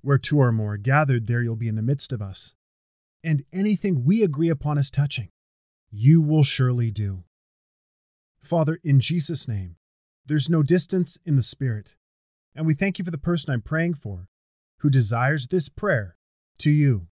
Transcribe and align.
Where 0.00 0.18
two 0.18 0.38
or 0.38 0.52
more 0.52 0.74
are 0.74 0.78
gathered, 0.78 1.26
there 1.26 1.42
you'll 1.42 1.56
be 1.56 1.68
in 1.68 1.76
the 1.76 1.82
midst 1.82 2.12
of 2.12 2.22
us. 2.22 2.54
And 3.24 3.44
anything 3.52 4.04
we 4.04 4.22
agree 4.22 4.48
upon 4.48 4.78
as 4.78 4.90
touching, 4.90 5.30
you 5.90 6.22
will 6.22 6.44
surely 6.44 6.90
do. 6.90 7.24
Father, 8.40 8.78
in 8.84 9.00
Jesus' 9.00 9.48
name, 9.48 9.76
there's 10.24 10.48
no 10.48 10.62
distance 10.62 11.18
in 11.24 11.36
the 11.36 11.42
Spirit. 11.42 11.96
And 12.54 12.66
we 12.66 12.74
thank 12.74 12.98
you 12.98 13.04
for 13.04 13.10
the 13.10 13.18
person 13.18 13.52
I'm 13.52 13.62
praying 13.62 13.94
for 13.94 14.28
who 14.78 14.90
desires 14.90 15.46
this 15.46 15.68
prayer 15.68 16.16
to 16.58 16.70
you. 16.70 17.08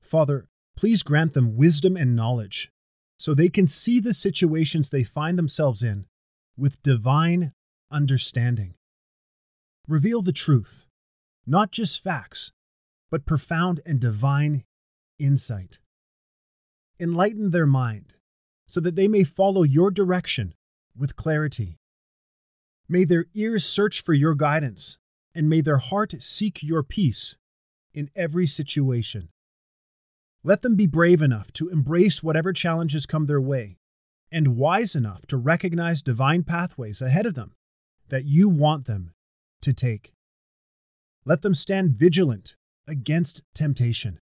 Father, 0.00 0.48
please 0.76 1.02
grant 1.02 1.32
them 1.32 1.56
wisdom 1.56 1.96
and 1.96 2.16
knowledge 2.16 2.72
so 3.18 3.34
they 3.34 3.48
can 3.48 3.66
see 3.66 4.00
the 4.00 4.14
situations 4.14 4.88
they 4.88 5.04
find 5.04 5.38
themselves 5.38 5.82
in 5.82 6.06
with 6.56 6.82
divine 6.82 7.52
understanding. 7.90 8.74
Reveal 9.86 10.22
the 10.22 10.32
truth 10.32 10.87
not 11.48 11.72
just 11.72 12.02
facts, 12.02 12.52
but 13.10 13.26
profound 13.26 13.80
and 13.86 14.00
divine 14.00 14.64
insight. 15.18 15.78
Enlighten 17.00 17.50
their 17.50 17.66
mind 17.66 18.14
so 18.66 18.80
that 18.80 18.96
they 18.96 19.08
may 19.08 19.24
follow 19.24 19.62
your 19.62 19.90
direction 19.90 20.54
with 20.96 21.16
clarity. 21.16 21.78
May 22.88 23.04
their 23.04 23.26
ears 23.34 23.64
search 23.64 24.02
for 24.02 24.12
your 24.12 24.34
guidance, 24.34 24.98
and 25.34 25.48
may 25.48 25.60
their 25.60 25.78
heart 25.78 26.14
seek 26.22 26.62
your 26.62 26.82
peace 26.82 27.36
in 27.94 28.10
every 28.14 28.46
situation. 28.46 29.28
Let 30.44 30.62
them 30.62 30.76
be 30.76 30.86
brave 30.86 31.22
enough 31.22 31.52
to 31.54 31.68
embrace 31.68 32.22
whatever 32.22 32.52
challenges 32.52 33.06
come 33.06 33.26
their 33.26 33.40
way, 33.40 33.78
and 34.30 34.56
wise 34.56 34.94
enough 34.94 35.26
to 35.26 35.36
recognize 35.36 36.02
divine 36.02 36.42
pathways 36.42 37.00
ahead 37.00 37.26
of 37.26 37.34
them 37.34 37.54
that 38.08 38.24
you 38.24 38.48
want 38.48 38.86
them 38.86 39.12
to 39.62 39.72
take. 39.72 40.12
Let 41.28 41.42
them 41.42 41.52
stand 41.52 41.90
vigilant 41.90 42.56
against 42.86 43.42
temptation. 43.54 44.18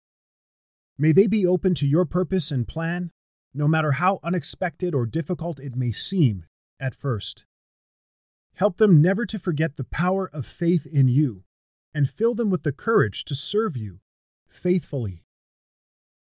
May 0.99 1.13
they 1.13 1.27
be 1.27 1.47
open 1.47 1.75
to 1.77 1.87
your 1.87 2.05
purpose 2.05 2.51
and 2.51 2.69
plan, 2.69 3.11
no 3.55 3.67
matter 3.67 3.93
how 3.93 4.21
unexpected 4.23 4.95
or 4.95 5.07
difficult 5.07 5.59
it 5.59 5.75
may 5.75 5.93
seem 5.93 6.45
at 6.79 6.95
first. 6.95 7.47
Help 8.57 8.77
them 8.77 9.01
never 9.01 9.25
to 9.25 9.39
forget 9.39 9.77
the 9.77 9.85
power 9.85 10.29
of 10.31 10.45
faith 10.45 10.85
in 10.85 11.09
you, 11.09 11.45
and 11.95 12.07
fill 12.07 12.35
them 12.35 12.51
with 12.51 12.65
the 12.65 12.73
courage 12.73 13.25
to 13.25 13.35
serve 13.35 13.79
you 13.79 14.01
faithfully. 14.47 15.25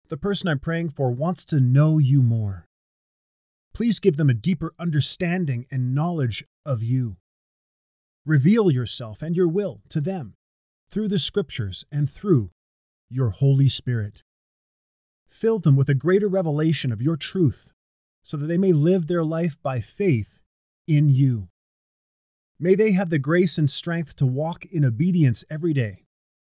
The 0.08 0.18
person 0.18 0.46
I'm 0.46 0.58
praying 0.58 0.90
for 0.90 1.11
wants 1.11 1.46
to 1.46 1.58
know 1.58 1.96
you 1.96 2.22
more. 2.22 2.68
Please 3.72 3.98
give 3.98 4.18
them 4.18 4.28
a 4.28 4.34
deeper 4.34 4.74
understanding 4.78 5.64
and 5.70 5.94
knowledge 5.94 6.44
of 6.66 6.83
you. 6.83 7.16
Reveal 8.27 8.70
yourself 8.70 9.22
and 9.22 9.34
your 9.34 9.48
will 9.48 9.80
to 9.88 10.02
them 10.02 10.34
through 10.91 11.09
the 11.09 11.19
Scriptures 11.19 11.84
and 11.91 12.11
through 12.11 12.51
your 13.09 13.31
Holy 13.31 13.69
Spirit. 13.69 14.23
Fill 15.29 15.59
them 15.59 15.77
with 15.77 15.89
a 15.89 15.95
greater 15.95 16.29
revelation 16.29 16.92
of 16.92 17.03
your 17.03 17.17
truth 17.17 17.70
so 18.23 18.37
that 18.37 18.47
they 18.47 18.59
may 18.59 18.73
live 18.73 19.07
their 19.07 19.25
life 19.25 19.57
by 19.62 19.81
faith 19.81 20.41
in 20.86 21.08
you. 21.08 21.48
May 22.58 22.75
they 22.75 22.92
have 22.92 23.11
the 23.11 23.19
grace 23.19 23.58
and 23.58 23.70
strength 23.70 24.17
to 24.17 24.27
walk 24.27 24.64
in 24.64 24.85
obedience 24.85 25.45
every 25.51 25.73
day, 25.73 26.05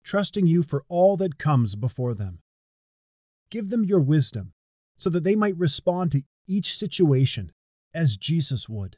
trusting 0.03 0.47
you 0.47 0.61
for 0.61 0.83
all 0.89 1.15
that 1.17 1.37
comes 1.37 1.75
before 1.75 2.13
them. 2.13 2.39
Give 3.49 3.69
them 3.69 3.85
your 3.85 4.01
wisdom 4.01 4.53
so 4.97 5.09
that 5.09 5.23
they 5.23 5.35
might 5.35 5.57
respond 5.57 6.11
to 6.11 6.23
each 6.45 6.75
situation 6.75 7.51
as 7.93 8.17
Jesus 8.17 8.67
would. 8.67 8.97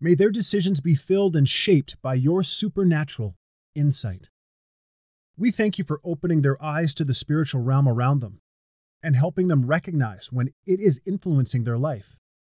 May 0.00 0.14
their 0.14 0.30
decisions 0.30 0.80
be 0.80 0.94
filled 0.94 1.34
and 1.34 1.48
shaped 1.48 2.00
by 2.00 2.14
your 2.14 2.42
supernatural 2.42 3.34
insight. 3.74 4.30
We 5.36 5.50
thank 5.50 5.78
you 5.78 5.84
for 5.84 6.00
opening 6.04 6.42
their 6.42 6.62
eyes 6.62 6.94
to 6.94 7.04
the 7.04 7.14
spiritual 7.14 7.62
realm 7.62 7.88
around 7.88 8.20
them 8.20 8.40
and 9.02 9.14
helping 9.14 9.48
them 9.48 9.66
recognize 9.66 10.32
when 10.32 10.48
it 10.66 10.80
is 10.80 11.00
influencing 11.06 11.64
their 11.64 11.78
life 11.78 12.16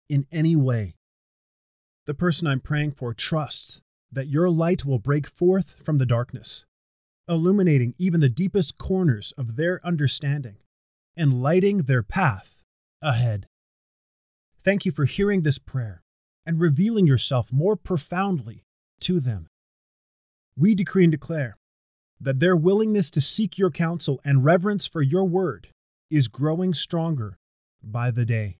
in 0.09 0.27
any 0.31 0.55
way. 0.55 0.95
The 2.07 2.15
person 2.15 2.47
I'm 2.47 2.61
praying 2.61 2.93
for 2.93 3.13
trusts 3.13 3.81
that 4.11 4.29
your 4.29 4.49
light 4.49 4.85
will 4.85 4.99
break 4.99 5.27
forth 5.27 5.75
from 5.85 5.99
the 5.99 6.07
darkness, 6.07 6.65
illuminating 7.29 7.95
even 7.99 8.21
the 8.21 8.29
deepest 8.29 8.79
corners 8.79 9.33
of 9.37 9.57
their 9.57 9.81
understanding 9.85 10.57
and 11.17 11.43
lighting 11.43 11.79
their 11.79 12.03
path 12.03 12.63
ahead. 13.03 13.49
Thank 14.63 14.87
you 14.87 14.93
for 14.93 15.05
hearing 15.05 15.43
this 15.43 15.59
prayer 15.59 16.03
and 16.47 16.61
revealing 16.61 17.07
yourself 17.07 17.53
more 17.53 17.77
profoundly 17.77 18.65
to 19.01 19.21
them 19.21 19.49
we 20.59 20.75
decree 20.75 21.05
and 21.05 21.13
declare 21.13 21.57
that 22.21 22.41
their 22.41 22.57
willingness 22.57 23.11
to 23.11 23.21
seek 23.21 23.59
your 23.59 23.71
counsel 23.71 24.21
and 24.25 24.45
reverence 24.45 24.87
for 24.87 25.03
your 25.03 25.25
word 25.25 25.69
is 26.11 26.27
growing 26.27 26.75
stronger 26.75 27.39
by 27.83 28.11
the 28.11 28.25
day. 28.25 28.59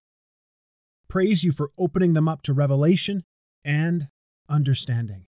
Praise 1.09 1.43
you 1.43 1.51
for 1.51 1.71
opening 1.77 2.13
them 2.13 2.27
up 2.27 2.41
to 2.43 2.53
revelation 2.53 3.23
and 3.65 4.07
understanding. 4.47 5.25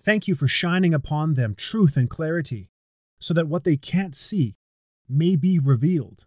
Thank 0.00 0.28
you 0.28 0.34
for 0.34 0.48
shining 0.48 0.92
upon 0.92 1.32
them 1.34 1.54
truth 1.54 1.96
and 1.96 2.10
clarity 2.10 2.68
so 3.18 3.32
that 3.32 3.48
what 3.48 3.64
they 3.64 3.76
can't 3.76 4.14
see 4.14 4.56
may 5.08 5.34
be 5.36 5.58
revealed. 5.58 6.26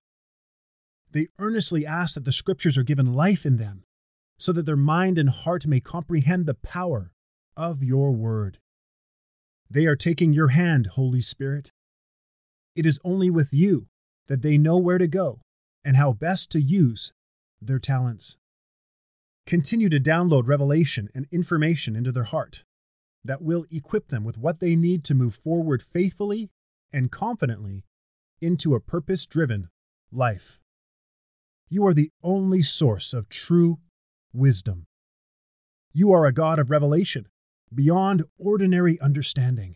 They 1.11 1.27
earnestly 1.37 1.85
ask 1.85 2.15
that 2.15 2.25
the 2.25 2.31
scriptures 2.31 2.77
are 2.77 2.83
given 2.83 3.13
life 3.13 3.45
in 3.45 3.57
them 3.57 3.83
so 4.39 4.51
that 4.53 4.65
their 4.65 4.75
mind 4.75 5.19
and 5.19 5.29
heart 5.29 5.67
may 5.67 5.79
comprehend 5.79 6.45
the 6.45 6.53
power 6.55 7.11
of 7.55 7.83
your 7.83 8.11
word. 8.13 8.59
They 9.69 9.85
are 9.85 9.95
taking 9.95 10.33
your 10.33 10.49
hand, 10.49 10.87
Holy 10.87 11.21
Spirit. 11.21 11.71
It 12.75 12.85
is 12.85 12.99
only 13.03 13.29
with 13.29 13.51
you 13.51 13.87
that 14.27 14.41
they 14.41 14.57
know 14.57 14.77
where 14.77 14.97
to 14.97 15.07
go 15.07 15.41
and 15.83 15.97
how 15.97 16.13
best 16.13 16.49
to 16.51 16.61
use 16.61 17.11
their 17.61 17.79
talents. 17.79 18.37
Continue 19.45 19.89
to 19.89 19.99
download 19.99 20.47
revelation 20.47 21.09
and 21.15 21.25
information 21.31 21.95
into 21.95 22.11
their 22.11 22.25
heart 22.25 22.63
that 23.23 23.41
will 23.41 23.65
equip 23.71 24.09
them 24.09 24.23
with 24.23 24.37
what 24.37 24.59
they 24.59 24.75
need 24.75 25.03
to 25.05 25.15
move 25.15 25.35
forward 25.35 25.81
faithfully 25.81 26.49
and 26.91 27.11
confidently 27.11 27.83
into 28.41 28.75
a 28.75 28.79
purpose 28.79 29.25
driven 29.25 29.69
life. 30.11 30.59
You 31.69 31.85
are 31.85 31.93
the 31.93 32.11
only 32.23 32.61
source 32.61 33.13
of 33.13 33.27
true 33.27 33.79
wisdom. 34.33 34.85
You 35.93 36.11
are 36.11 36.25
a 36.25 36.33
God 36.33 36.59
of 36.59 36.69
revelation 36.69 37.27
beyond 37.73 38.23
ordinary 38.37 38.99
understanding. 38.99 39.75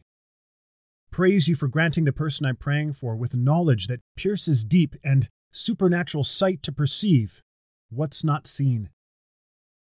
Praise 1.12 1.48
you 1.48 1.56
for 1.56 1.68
granting 1.68 2.06
the 2.06 2.14
person 2.14 2.46
I'm 2.46 2.56
praying 2.56 2.94
for 2.94 3.16
with 3.16 3.36
knowledge 3.36 3.88
that 3.88 4.02
pierces 4.16 4.64
deep 4.64 4.96
and 5.04 5.28
supernatural 5.52 6.24
sight 6.24 6.64
to 6.64 6.72
perceive 6.72 7.42
what's 7.90 8.24
not 8.24 8.48
seen. 8.48 8.90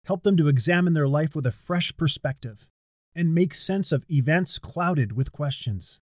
Help 0.06 0.24
them 0.24 0.38
to 0.38 0.48
examine 0.48 0.94
their 0.94 1.08
life 1.08 1.36
with 1.36 1.46
a 1.46 1.52
fresh 1.52 1.96
perspective 1.98 2.68
and 3.16 3.34
make 3.34 3.56
sense 3.56 3.92
of 3.92 4.06
events 4.10 4.60
clouded 4.60 5.12
with 5.14 5.32
questions. 5.32 6.00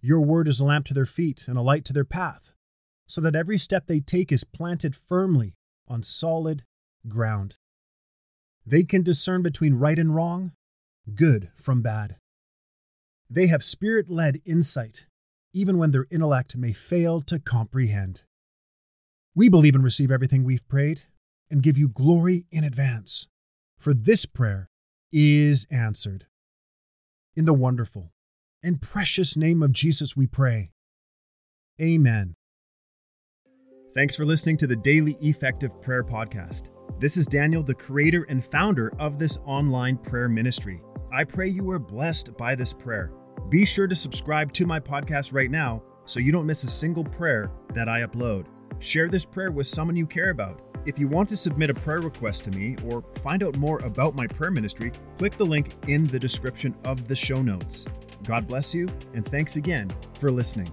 Your 0.00 0.20
word 0.22 0.48
is 0.48 0.58
a 0.58 0.64
lamp 0.64 0.86
to 0.86 0.94
their 0.94 1.06
feet 1.06 1.46
and 1.46 1.58
a 1.58 1.62
light 1.62 1.84
to 1.84 1.92
their 1.92 2.04
path, 2.04 2.52
so 3.06 3.20
that 3.20 3.36
every 3.36 3.58
step 3.58 3.86
they 3.86 4.00
take 4.00 4.32
is 4.32 4.42
planted 4.44 4.96
firmly 4.96 5.54
on 5.86 6.02
solid 6.02 6.64
ground. 7.08 7.58
They 8.64 8.84
can 8.84 9.02
discern 9.02 9.42
between 9.42 9.74
right 9.74 9.98
and 9.98 10.14
wrong, 10.14 10.52
good 11.14 11.50
from 11.56 11.82
bad. 11.82 12.16
They 13.30 13.46
have 13.48 13.62
spirit 13.62 14.08
led 14.08 14.40
insight, 14.44 15.06
even 15.52 15.78
when 15.78 15.90
their 15.90 16.06
intellect 16.10 16.56
may 16.56 16.72
fail 16.72 17.20
to 17.22 17.38
comprehend. 17.38 18.22
We 19.34 19.48
believe 19.48 19.74
and 19.74 19.84
receive 19.84 20.10
everything 20.10 20.44
we've 20.44 20.66
prayed 20.68 21.02
and 21.50 21.62
give 21.62 21.78
you 21.78 21.88
glory 21.88 22.46
in 22.50 22.64
advance, 22.64 23.28
for 23.78 23.94
this 23.94 24.26
prayer 24.26 24.68
is 25.12 25.66
answered. 25.70 26.26
In 27.36 27.44
the 27.44 27.54
wonderful 27.54 28.12
and 28.62 28.80
precious 28.80 29.36
name 29.36 29.62
of 29.62 29.72
Jesus, 29.72 30.16
we 30.16 30.26
pray. 30.26 30.72
Amen. 31.80 32.34
Thanks 33.94 34.16
for 34.16 34.24
listening 34.24 34.56
to 34.58 34.66
the 34.66 34.76
Daily 34.76 35.16
Effective 35.20 35.80
Prayer 35.80 36.04
Podcast. 36.04 36.70
This 37.00 37.16
is 37.16 37.26
Daniel, 37.26 37.62
the 37.62 37.74
creator 37.74 38.26
and 38.28 38.44
founder 38.44 38.92
of 38.98 39.18
this 39.18 39.38
online 39.44 39.96
prayer 39.96 40.28
ministry. 40.28 40.82
I 41.10 41.24
pray 41.24 41.48
you 41.48 41.70
are 41.70 41.78
blessed 41.78 42.36
by 42.36 42.54
this 42.54 42.74
prayer. 42.74 43.12
Be 43.48 43.64
sure 43.64 43.86
to 43.86 43.94
subscribe 43.94 44.52
to 44.52 44.66
my 44.66 44.78
podcast 44.78 45.32
right 45.32 45.50
now 45.50 45.82
so 46.04 46.20
you 46.20 46.32
don't 46.32 46.46
miss 46.46 46.64
a 46.64 46.68
single 46.68 47.04
prayer 47.04 47.50
that 47.72 47.88
I 47.88 48.02
upload. 48.02 48.46
Share 48.78 49.08
this 49.08 49.24
prayer 49.24 49.50
with 49.50 49.66
someone 49.66 49.96
you 49.96 50.06
care 50.06 50.30
about. 50.30 50.60
If 50.86 50.98
you 50.98 51.08
want 51.08 51.28
to 51.30 51.36
submit 51.36 51.70
a 51.70 51.74
prayer 51.74 52.00
request 52.00 52.44
to 52.44 52.50
me 52.50 52.76
or 52.84 53.02
find 53.22 53.42
out 53.42 53.56
more 53.56 53.78
about 53.80 54.14
my 54.14 54.26
prayer 54.26 54.50
ministry, 54.50 54.92
click 55.16 55.36
the 55.36 55.46
link 55.46 55.74
in 55.86 56.06
the 56.06 56.18
description 56.18 56.74
of 56.84 57.08
the 57.08 57.16
show 57.16 57.40
notes. 57.40 57.86
God 58.24 58.46
bless 58.46 58.74
you, 58.74 58.86
and 59.14 59.24
thanks 59.26 59.56
again 59.56 59.90
for 60.18 60.30
listening. 60.30 60.70